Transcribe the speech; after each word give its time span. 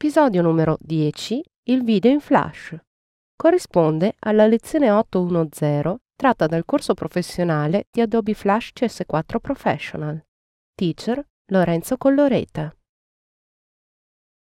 Episodio 0.00 0.42
numero 0.42 0.76
10. 0.78 1.42
Il 1.64 1.82
video 1.82 2.12
in 2.12 2.20
flash. 2.20 2.72
Corrisponde 3.34 4.14
alla 4.20 4.46
lezione 4.46 4.92
810 4.92 5.96
tratta 6.14 6.46
dal 6.46 6.64
corso 6.64 6.94
professionale 6.94 7.88
di 7.90 8.00
Adobe 8.00 8.32
Flash 8.32 8.70
CS4 8.78 9.40
Professional. 9.40 10.24
Teacher 10.72 11.20
Lorenzo 11.46 11.96
Colloreta. 11.96 12.72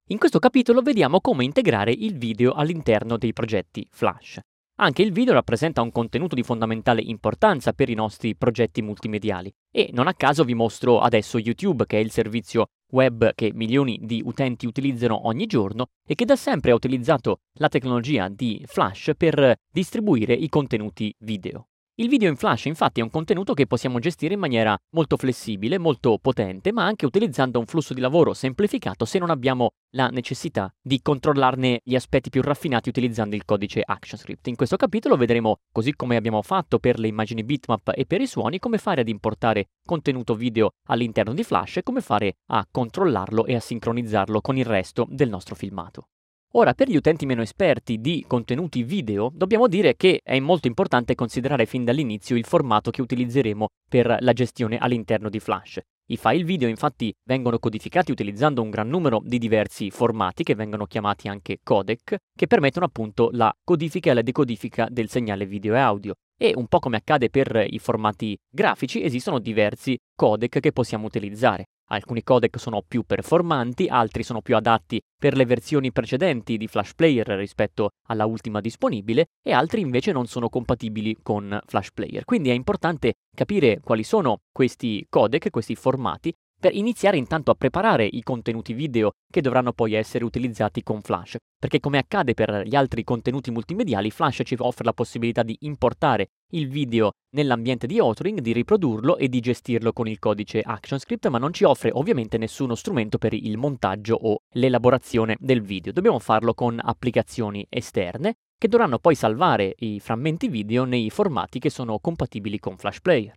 In 0.09 0.19
questo 0.19 0.37
capitolo 0.37 0.83
vediamo 0.83 1.21
come 1.21 1.43
integrare 1.43 1.91
il 1.91 2.19
video 2.19 2.51
all'interno 2.51 3.17
dei 3.17 3.33
progetti 3.33 3.87
Flash. 3.89 4.39
Anche 4.79 5.01
il 5.01 5.11
video 5.11 5.33
rappresenta 5.33 5.81
un 5.81 5.91
contenuto 5.91 6.35
di 6.35 6.43
fondamentale 6.43 7.01
importanza 7.01 7.73
per 7.73 7.89
i 7.89 7.95
nostri 7.95 8.35
progetti 8.35 8.83
multimediali 8.83 9.51
e 9.73 9.89
non 9.91 10.05
a 10.05 10.13
caso 10.13 10.43
vi 10.43 10.53
mostro 10.53 10.99
adesso 10.99 11.39
YouTube 11.39 11.87
che 11.87 11.97
è 11.97 11.99
il 11.99 12.11
servizio 12.11 12.67
web 12.91 13.33
che 13.35 13.51
milioni 13.53 13.99
di 14.01 14.21
utenti 14.25 14.65
utilizzano 14.65 15.27
ogni 15.27 15.45
giorno 15.45 15.87
e 16.05 16.15
che 16.15 16.25
da 16.25 16.35
sempre 16.35 16.71
ha 16.71 16.75
utilizzato 16.75 17.39
la 17.59 17.69
tecnologia 17.69 18.29
di 18.29 18.63
Flash 18.65 19.11
per 19.17 19.55
distribuire 19.71 20.33
i 20.33 20.49
contenuti 20.49 21.13
video. 21.19 21.67
Il 21.99 22.09
video 22.09 22.29
in 22.29 22.35
flash 22.35 22.65
infatti 22.65 22.99
è 22.99 23.03
un 23.03 23.09
contenuto 23.09 23.55
che 23.55 23.65
possiamo 23.65 23.97
gestire 23.97 24.35
in 24.35 24.39
maniera 24.39 24.77
molto 24.91 25.17
flessibile, 25.17 25.79
molto 25.79 26.19
potente, 26.21 26.71
ma 26.71 26.85
anche 26.85 27.07
utilizzando 27.07 27.57
un 27.57 27.65
flusso 27.65 27.95
di 27.95 28.01
lavoro 28.01 28.35
semplificato 28.35 29.03
se 29.03 29.17
non 29.17 29.31
abbiamo 29.31 29.71
la 29.95 30.09
necessità 30.09 30.71
di 30.79 31.01
controllarne 31.01 31.81
gli 31.83 31.95
aspetti 31.95 32.29
più 32.29 32.43
raffinati 32.43 32.89
utilizzando 32.89 33.35
il 33.35 33.45
codice 33.45 33.81
ActionScript. 33.83 34.45
In 34.45 34.55
questo 34.55 34.75
capitolo 34.75 35.17
vedremo, 35.17 35.55
così 35.71 35.95
come 35.95 36.17
abbiamo 36.17 36.43
fatto 36.43 36.77
per 36.77 36.99
le 36.99 37.07
immagini 37.07 37.43
bitmap 37.43 37.91
e 37.95 38.05
per 38.05 38.21
i 38.21 38.27
suoni, 38.27 38.59
come 38.59 38.77
fare 38.77 39.01
ad 39.01 39.07
importare 39.07 39.69
contenuto 39.83 40.35
video 40.35 40.73
all'interno 40.89 41.33
di 41.33 41.43
Flash 41.43 41.77
e 41.77 41.83
come 41.83 42.01
fare 42.01 42.35
a 42.51 42.63
controllarlo 42.69 43.47
e 43.47 43.55
a 43.55 43.59
sincronizzarlo 43.59 44.39
con 44.39 44.55
il 44.55 44.65
resto 44.65 45.07
del 45.09 45.29
nostro 45.29 45.55
filmato. 45.55 46.09
Ora, 46.53 46.73
per 46.73 46.89
gli 46.89 46.95
utenti 46.95 47.25
meno 47.25 47.41
esperti 47.41 47.99
di 47.99 48.23
contenuti 48.25 48.83
video, 48.83 49.29
dobbiamo 49.33 49.67
dire 49.67 49.95
che 49.95 50.21
è 50.23 50.39
molto 50.39 50.67
importante 50.67 51.13
considerare 51.13 51.65
fin 51.65 51.83
dall'inizio 51.83 52.37
il 52.37 52.45
formato 52.45 52.89
che 52.89 53.01
utilizzeremo 53.01 53.67
per 53.87 54.17
la 54.21 54.33
gestione 54.33 54.77
all'interno 54.77 55.29
di 55.29 55.39
Flash. 55.39 55.79
I 56.09 56.15
file 56.15 56.45
video 56.45 56.69
infatti 56.69 57.13
vengono 57.25 57.59
codificati 57.59 58.11
utilizzando 58.11 58.61
un 58.61 58.69
gran 58.69 58.87
numero 58.87 59.21
di 59.25 59.39
diversi 59.39 59.91
formati 59.91 60.43
che 60.43 60.55
vengono 60.55 60.85
chiamati 60.85 61.27
anche 61.27 61.59
codec, 61.61 62.15
che 62.33 62.47
permettono 62.47 62.85
appunto 62.85 63.29
la 63.33 63.53
codifica 63.61 64.11
e 64.11 64.13
la 64.13 64.21
decodifica 64.21 64.87
del 64.89 65.09
segnale 65.09 65.45
video 65.45 65.75
e 65.75 65.79
audio. 65.79 66.13
E 66.39 66.53
un 66.55 66.67
po' 66.67 66.77
come 66.77 66.97
accade 66.97 67.31
per 67.31 67.65
i 67.67 67.79
formati 67.79 68.37
grafici, 68.47 69.01
esistono 69.01 69.39
diversi 69.39 69.97
codec 70.15 70.59
che 70.59 70.71
possiamo 70.71 71.07
utilizzare. 71.07 71.65
Alcuni 71.89 72.21
codec 72.21 72.59
sono 72.59 72.83
più 72.87 73.03
performanti, 73.03 73.87
altri 73.87 74.21
sono 74.21 74.41
più 74.41 74.55
adatti 74.55 75.01
per 75.17 75.35
le 75.35 75.45
versioni 75.45 75.91
precedenti 75.91 76.57
di 76.57 76.67
Flash 76.67 76.93
Player 76.93 77.25
rispetto 77.29 77.91
alla 78.07 78.25
ultima 78.25 78.61
disponibile 78.61 79.27
e 79.41 79.51
altri 79.51 79.81
invece 79.81 80.11
non 80.11 80.27
sono 80.27 80.47
compatibili 80.47 81.17
con 81.23 81.59
Flash 81.65 81.91
Player. 81.91 82.23
Quindi 82.23 82.49
è 82.49 82.53
importante 82.53 83.13
capire 83.33 83.79
quali 83.79 84.03
sono 84.03 84.41
questi 84.51 85.07
codec, 85.09 85.49
questi 85.49 85.75
formati 85.75 86.31
per 86.59 86.73
iniziare 86.73 87.17
intanto 87.17 87.51
a 87.51 87.55
preparare 87.55 88.05
i 88.05 88.23
contenuti 88.23 88.73
video 88.73 89.11
che 89.31 89.41
dovranno 89.41 89.73
poi 89.73 89.93
essere 89.93 90.25
utilizzati 90.25 90.81
con 90.81 91.01
Flash, 91.01 91.37
perché 91.59 91.79
come 91.79 91.97
accade 91.97 92.33
per 92.33 92.63
gli 92.65 92.75
altri 92.75 93.03
contenuti 93.03 93.51
multimediali, 93.51 94.11
Flash 94.11 94.41
ci 94.43 94.55
offre 94.57 94.85
la 94.85 94.93
possibilità 94.93 95.43
di 95.43 95.55
importare 95.61 96.29
il 96.51 96.67
video 96.67 97.11
nell'ambiente 97.35 97.87
di 97.87 97.99
authoring, 97.99 98.39
di 98.39 98.53
riprodurlo 98.53 99.17
e 99.17 99.27
di 99.27 99.39
gestirlo 99.39 99.93
con 99.93 100.07
il 100.07 100.19
codice 100.19 100.61
ActionScript, 100.61 101.27
ma 101.27 101.37
non 101.37 101.53
ci 101.53 101.63
offre 101.63 101.91
ovviamente 101.93 102.37
nessuno 102.37 102.75
strumento 102.75 103.17
per 103.17 103.33
il 103.33 103.57
montaggio 103.57 104.15
o 104.15 104.39
l'elaborazione 104.53 105.35
del 105.39 105.61
video. 105.61 105.91
Dobbiamo 105.91 106.19
farlo 106.19 106.53
con 106.53 106.79
applicazioni 106.81 107.65
esterne 107.69 108.35
che 108.57 108.67
dovranno 108.67 108.97
poi 108.97 109.13
salvare 109.13 109.75
i 109.79 109.99
frammenti 109.99 110.47
video 110.47 110.83
nei 110.83 111.09
formati 111.11 111.59
che 111.59 111.69
sono 111.69 111.99
compatibili 111.99 112.57
con 112.59 112.77
Flash 112.77 113.01
Player. 113.01 113.33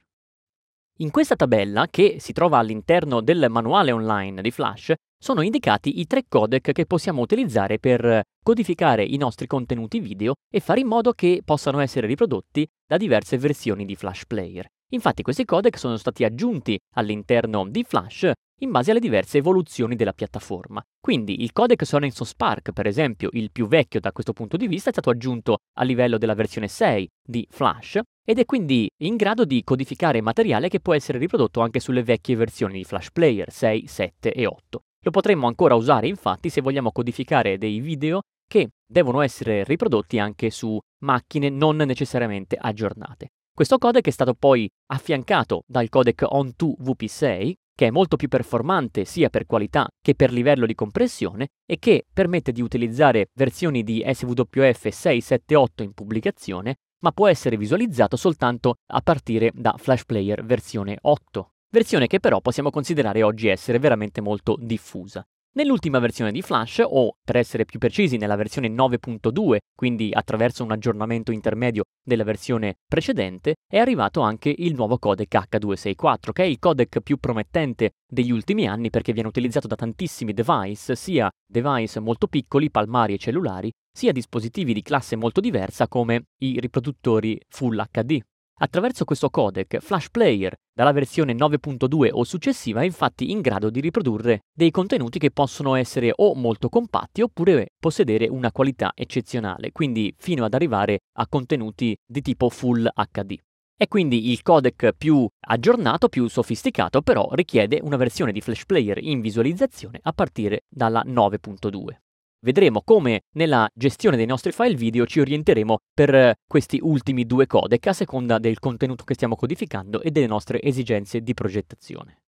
In 1.00 1.10
questa 1.10 1.34
tabella, 1.34 1.86
che 1.86 2.16
si 2.18 2.34
trova 2.34 2.58
all'interno 2.58 3.22
del 3.22 3.46
manuale 3.48 3.90
online 3.90 4.42
di 4.42 4.50
Flash, 4.50 4.92
sono 5.18 5.40
indicati 5.40 6.00
i 6.00 6.06
tre 6.06 6.24
codec 6.28 6.72
che 6.72 6.84
possiamo 6.84 7.22
utilizzare 7.22 7.78
per 7.78 8.20
codificare 8.42 9.02
i 9.02 9.16
nostri 9.16 9.46
contenuti 9.46 9.98
video 9.98 10.34
e 10.52 10.60
fare 10.60 10.80
in 10.80 10.88
modo 10.88 11.12
che 11.12 11.40
possano 11.42 11.80
essere 11.80 12.06
riprodotti 12.06 12.68
da 12.86 12.98
diverse 12.98 13.38
versioni 13.38 13.86
di 13.86 13.96
Flash 13.96 14.26
Player. 14.26 14.66
Infatti 14.92 15.22
questi 15.22 15.44
codec 15.44 15.78
sono 15.78 15.96
stati 15.96 16.24
aggiunti 16.24 16.78
all'interno 16.96 17.66
di 17.68 17.84
Flash 17.84 18.30
in 18.62 18.70
base 18.70 18.90
alle 18.90 19.00
diverse 19.00 19.38
evoluzioni 19.38 19.96
della 19.96 20.12
piattaforma. 20.12 20.82
Quindi 21.00 21.42
il 21.42 21.52
codec 21.52 21.86
Sorenson 21.86 22.26
Spark, 22.26 22.72
per 22.72 22.86
esempio, 22.86 23.30
il 23.32 23.50
più 23.50 23.66
vecchio 23.66 24.00
da 24.00 24.12
questo 24.12 24.32
punto 24.32 24.56
di 24.56 24.66
vista, 24.66 24.90
è 24.90 24.92
stato 24.92 25.10
aggiunto 25.10 25.58
a 25.78 25.84
livello 25.84 26.18
della 26.18 26.34
versione 26.34 26.68
6 26.68 27.08
di 27.22 27.46
Flash 27.50 28.00
ed 28.22 28.38
è 28.38 28.44
quindi 28.44 28.88
in 29.02 29.16
grado 29.16 29.44
di 29.44 29.62
codificare 29.64 30.20
materiale 30.20 30.68
che 30.68 30.80
può 30.80 30.94
essere 30.94 31.18
riprodotto 31.18 31.60
anche 31.60 31.80
sulle 31.80 32.02
vecchie 32.02 32.36
versioni 32.36 32.74
di 32.74 32.84
Flash 32.84 33.10
Player 33.12 33.50
6, 33.50 33.86
7 33.86 34.32
e 34.32 34.46
8. 34.46 34.80
Lo 35.02 35.10
potremmo 35.10 35.46
ancora 35.46 35.74
usare 35.74 36.08
infatti 36.08 36.50
se 36.50 36.60
vogliamo 36.60 36.92
codificare 36.92 37.56
dei 37.56 37.80
video 37.80 38.20
che 38.46 38.68
devono 38.86 39.22
essere 39.22 39.64
riprodotti 39.64 40.18
anche 40.18 40.50
su 40.50 40.78
macchine 41.04 41.48
non 41.48 41.76
necessariamente 41.76 42.56
aggiornate. 42.60 43.28
Questo 43.60 43.76
codec 43.76 44.06
è 44.06 44.10
stato 44.10 44.32
poi 44.32 44.66
affiancato 44.86 45.64
dal 45.66 45.90
codec 45.90 46.22
On2 46.22 46.76
VP6 46.80 47.52
che 47.74 47.88
è 47.88 47.90
molto 47.90 48.16
più 48.16 48.26
performante 48.26 49.04
sia 49.04 49.28
per 49.28 49.44
qualità 49.44 49.86
che 50.00 50.14
per 50.14 50.32
livello 50.32 50.64
di 50.64 50.74
compressione 50.74 51.48
e 51.66 51.78
che 51.78 52.06
permette 52.10 52.52
di 52.52 52.62
utilizzare 52.62 53.28
versioni 53.34 53.82
di 53.82 54.02
SWF 54.02 54.88
678 54.88 55.82
in 55.82 55.92
pubblicazione, 55.92 56.76
ma 57.00 57.12
può 57.12 57.28
essere 57.28 57.58
visualizzato 57.58 58.16
soltanto 58.16 58.76
a 58.94 59.02
partire 59.02 59.50
da 59.52 59.74
Flash 59.76 60.06
Player 60.06 60.42
versione 60.42 60.96
8, 60.98 61.50
versione 61.70 62.06
che 62.06 62.18
però 62.18 62.40
possiamo 62.40 62.70
considerare 62.70 63.22
oggi 63.22 63.48
essere 63.48 63.78
veramente 63.78 64.22
molto 64.22 64.56
diffusa. 64.58 65.22
Nell'ultima 65.52 65.98
versione 65.98 66.30
di 66.30 66.42
Flash, 66.42 66.80
o 66.86 67.16
per 67.24 67.34
essere 67.34 67.64
più 67.64 67.80
precisi 67.80 68.16
nella 68.16 68.36
versione 68.36 68.68
9.2, 68.68 69.56
quindi 69.74 70.10
attraverso 70.12 70.62
un 70.62 70.70
aggiornamento 70.70 71.32
intermedio 71.32 71.82
della 72.06 72.22
versione 72.22 72.76
precedente, 72.86 73.56
è 73.68 73.78
arrivato 73.78 74.20
anche 74.20 74.54
il 74.56 74.74
nuovo 74.74 74.98
codec 74.98 75.34
H264, 75.34 76.30
che 76.32 76.44
è 76.44 76.46
il 76.46 76.60
codec 76.60 77.00
più 77.00 77.16
promettente 77.16 77.94
degli 78.06 78.30
ultimi 78.30 78.68
anni 78.68 78.90
perché 78.90 79.12
viene 79.12 79.26
utilizzato 79.26 79.66
da 79.66 79.74
tantissimi 79.74 80.32
device, 80.32 80.94
sia 80.94 81.28
device 81.44 81.98
molto 81.98 82.28
piccoli, 82.28 82.70
palmari 82.70 83.14
e 83.14 83.18
cellulari, 83.18 83.72
sia 83.92 84.12
dispositivi 84.12 84.72
di 84.72 84.82
classe 84.82 85.16
molto 85.16 85.40
diversa 85.40 85.88
come 85.88 86.26
i 86.42 86.60
riproduttori 86.60 87.40
Full 87.48 87.84
HD. 87.90 88.20
Attraverso 88.62 89.06
questo 89.06 89.30
codec, 89.30 89.78
Flash 89.78 90.10
Player, 90.10 90.54
dalla 90.70 90.92
versione 90.92 91.32
9.2 91.32 92.10
o 92.12 92.24
successiva, 92.24 92.82
è 92.82 92.84
infatti 92.84 93.30
in 93.30 93.40
grado 93.40 93.70
di 93.70 93.80
riprodurre 93.80 94.40
dei 94.54 94.70
contenuti 94.70 95.18
che 95.18 95.30
possono 95.30 95.76
essere 95.76 96.12
o 96.14 96.34
molto 96.34 96.68
compatti 96.68 97.22
oppure 97.22 97.68
possedere 97.80 98.28
una 98.28 98.52
qualità 98.52 98.92
eccezionale, 98.94 99.72
quindi 99.72 100.12
fino 100.18 100.44
ad 100.44 100.52
arrivare 100.52 100.98
a 101.16 101.26
contenuti 101.26 101.96
di 102.06 102.20
tipo 102.20 102.50
Full 102.50 102.86
HD. 103.10 103.38
È 103.74 103.88
quindi 103.88 104.30
il 104.30 104.42
codec 104.42 104.92
più 104.92 105.26
aggiornato, 105.46 106.10
più 106.10 106.28
sofisticato, 106.28 107.00
però 107.00 107.30
richiede 107.32 107.80
una 107.82 107.96
versione 107.96 108.30
di 108.30 108.42
Flash 108.42 108.66
Player 108.66 108.98
in 108.98 109.22
visualizzazione 109.22 110.00
a 110.02 110.12
partire 110.12 110.64
dalla 110.68 111.02
9.2 111.06 112.09
vedremo 112.40 112.82
come 112.82 113.22
nella 113.34 113.68
gestione 113.74 114.16
dei 114.16 114.26
nostri 114.26 114.52
file 114.52 114.74
video 114.74 115.06
ci 115.06 115.20
orienteremo 115.20 115.78
per 115.92 116.34
questi 116.46 116.78
ultimi 116.82 117.24
due 117.24 117.46
codec 117.46 117.86
a 117.86 117.92
seconda 117.92 118.38
del 118.38 118.58
contenuto 118.58 119.04
che 119.04 119.14
stiamo 119.14 119.36
codificando 119.36 120.00
e 120.00 120.10
delle 120.10 120.26
nostre 120.26 120.60
esigenze 120.62 121.20
di 121.20 121.34
progettazione. 121.34 122.22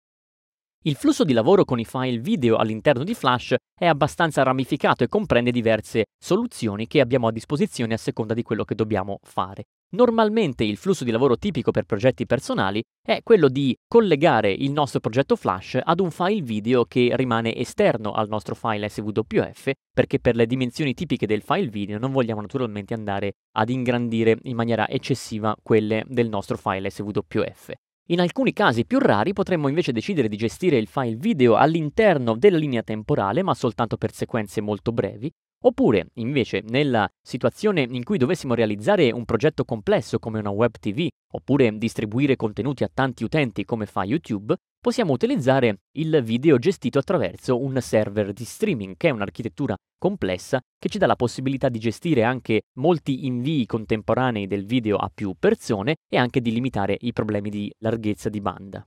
Il 0.84 0.96
flusso 0.96 1.22
di 1.22 1.32
lavoro 1.32 1.64
con 1.64 1.78
i 1.78 1.84
file 1.84 2.18
video 2.18 2.56
all'interno 2.56 3.04
di 3.04 3.14
Flash 3.14 3.54
è 3.72 3.86
abbastanza 3.86 4.42
ramificato 4.42 5.04
e 5.04 5.08
comprende 5.08 5.52
diverse 5.52 6.06
soluzioni 6.18 6.88
che 6.88 7.00
abbiamo 7.00 7.28
a 7.28 7.32
disposizione 7.32 7.94
a 7.94 7.98
seconda 7.98 8.34
di 8.34 8.42
quello 8.42 8.64
che 8.64 8.74
dobbiamo 8.74 9.18
fare. 9.22 9.66
Normalmente 9.94 10.64
il 10.64 10.78
flusso 10.78 11.04
di 11.04 11.10
lavoro 11.10 11.36
tipico 11.36 11.70
per 11.70 11.84
progetti 11.84 12.24
personali 12.24 12.82
è 13.06 13.20
quello 13.22 13.48
di 13.48 13.76
collegare 13.86 14.50
il 14.50 14.70
nostro 14.70 15.00
progetto 15.00 15.36
Flash 15.36 15.78
ad 15.82 16.00
un 16.00 16.10
file 16.10 16.40
video 16.40 16.86
che 16.86 17.10
rimane 17.14 17.54
esterno 17.54 18.12
al 18.12 18.26
nostro 18.26 18.54
file 18.54 18.88
SWF, 18.88 19.70
perché 19.92 20.18
per 20.18 20.34
le 20.34 20.46
dimensioni 20.46 20.94
tipiche 20.94 21.26
del 21.26 21.42
file 21.42 21.68
video 21.68 21.98
non 21.98 22.10
vogliamo 22.10 22.40
naturalmente 22.40 22.94
andare 22.94 23.32
ad 23.58 23.68
ingrandire 23.68 24.38
in 24.44 24.56
maniera 24.56 24.88
eccessiva 24.88 25.54
quelle 25.62 26.04
del 26.08 26.30
nostro 26.30 26.56
file 26.56 26.88
SWF. 26.88 27.72
In 28.08 28.20
alcuni 28.20 28.54
casi 28.54 28.86
più 28.86 28.98
rari 28.98 29.34
potremmo 29.34 29.68
invece 29.68 29.92
decidere 29.92 30.28
di 30.28 30.38
gestire 30.38 30.78
il 30.78 30.88
file 30.88 31.16
video 31.16 31.56
all'interno 31.56 32.34
della 32.34 32.56
linea 32.56 32.82
temporale, 32.82 33.42
ma 33.42 33.52
soltanto 33.52 33.98
per 33.98 34.12
sequenze 34.12 34.62
molto 34.62 34.90
brevi, 34.90 35.30
Oppure, 35.64 36.08
invece, 36.14 36.62
nella 36.66 37.08
situazione 37.20 37.86
in 37.88 38.02
cui 38.02 38.18
dovessimo 38.18 38.54
realizzare 38.54 39.12
un 39.12 39.24
progetto 39.24 39.64
complesso 39.64 40.18
come 40.18 40.40
una 40.40 40.50
web 40.50 40.72
TV, 40.78 41.06
oppure 41.34 41.78
distribuire 41.78 42.34
contenuti 42.34 42.82
a 42.82 42.90
tanti 42.92 43.22
utenti 43.22 43.64
come 43.64 43.86
fa 43.86 44.02
YouTube, 44.02 44.56
possiamo 44.80 45.12
utilizzare 45.12 45.82
il 45.92 46.20
video 46.24 46.58
gestito 46.58 46.98
attraverso 46.98 47.62
un 47.62 47.80
server 47.80 48.32
di 48.32 48.44
streaming, 48.44 48.96
che 48.96 49.08
è 49.08 49.12
un'architettura 49.12 49.76
complessa 49.96 50.60
che 50.76 50.88
ci 50.88 50.98
dà 50.98 51.06
la 51.06 51.14
possibilità 51.14 51.68
di 51.68 51.78
gestire 51.78 52.24
anche 52.24 52.62
molti 52.78 53.26
invii 53.26 53.66
contemporanei 53.66 54.48
del 54.48 54.66
video 54.66 54.96
a 54.96 55.08
più 55.14 55.36
persone 55.38 55.94
e 56.08 56.16
anche 56.16 56.40
di 56.40 56.50
limitare 56.50 56.96
i 57.02 57.12
problemi 57.12 57.50
di 57.50 57.72
larghezza 57.78 58.28
di 58.28 58.40
banda. 58.40 58.84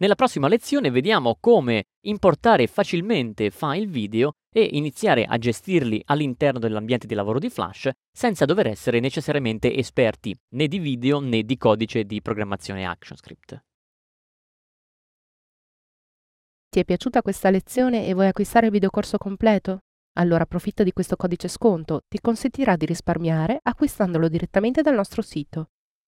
Nella 0.00 0.14
prossima 0.14 0.46
lezione 0.46 0.90
vediamo 0.90 1.38
come 1.40 1.86
importare 2.04 2.68
facilmente 2.68 3.50
file 3.50 3.86
video 3.86 4.34
e 4.48 4.68
iniziare 4.72 5.24
a 5.24 5.36
gestirli 5.38 6.00
all'interno 6.06 6.60
dell'ambiente 6.60 7.08
di 7.08 7.14
lavoro 7.14 7.40
di 7.40 7.50
Flash 7.50 7.90
senza 8.12 8.44
dover 8.44 8.68
essere 8.68 9.00
necessariamente 9.00 9.74
esperti 9.74 10.36
né 10.54 10.68
di 10.68 10.78
video 10.78 11.18
né 11.18 11.42
di 11.42 11.56
codice 11.56 12.04
di 12.04 12.22
programmazione 12.22 12.86
ActionScript. 12.86 13.64
Ti 16.68 16.78
è 16.78 16.84
piaciuta 16.84 17.20
questa 17.20 17.50
lezione 17.50 18.06
e 18.06 18.14
vuoi 18.14 18.28
acquistare 18.28 18.66
il 18.66 18.72
videocorso 18.72 19.18
completo? 19.18 19.80
Allora 20.18 20.44
approfitta 20.44 20.84
di 20.84 20.92
questo 20.92 21.16
codice 21.16 21.48
sconto, 21.48 22.02
ti 22.06 22.20
consentirà 22.20 22.76
di 22.76 22.86
risparmiare 22.86 23.58
acquistandolo 23.60 24.28
direttamente 24.28 24.80
dal 24.80 24.94
nostro 24.94 25.22
sito. 25.22 25.70